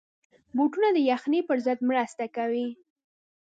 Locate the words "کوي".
2.35-2.67